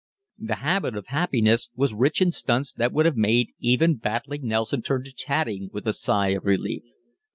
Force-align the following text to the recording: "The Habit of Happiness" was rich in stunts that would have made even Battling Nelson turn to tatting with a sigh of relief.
"The 0.39 0.55
Habit 0.55 0.95
of 0.95 1.05
Happiness" 1.09 1.69
was 1.75 1.93
rich 1.93 2.23
in 2.23 2.31
stunts 2.31 2.73
that 2.73 2.91
would 2.91 3.05
have 3.05 3.15
made 3.15 3.49
even 3.59 3.97
Battling 3.97 4.47
Nelson 4.47 4.81
turn 4.81 5.03
to 5.03 5.13
tatting 5.13 5.69
with 5.71 5.85
a 5.85 5.93
sigh 5.93 6.29
of 6.29 6.43
relief. 6.43 6.81